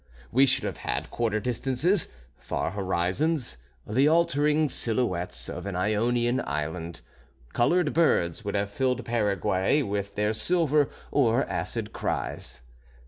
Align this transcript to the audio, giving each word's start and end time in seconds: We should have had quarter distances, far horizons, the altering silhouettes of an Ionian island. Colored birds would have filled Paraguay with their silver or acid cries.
We 0.31 0.47
should 0.47 0.63
have 0.63 0.77
had 0.77 1.11
quarter 1.11 1.39
distances, 1.39 2.11
far 2.35 2.71
horizons, 2.71 3.57
the 3.85 4.07
altering 4.07 4.67
silhouettes 4.67 5.47
of 5.47 5.67
an 5.67 5.75
Ionian 5.75 6.41
island. 6.43 7.01
Colored 7.53 7.93
birds 7.93 8.43
would 8.43 8.55
have 8.55 8.71
filled 8.71 9.05
Paraguay 9.05 9.83
with 9.83 10.15
their 10.15 10.33
silver 10.33 10.89
or 11.11 11.45
acid 11.45 11.93
cries. 11.93 12.61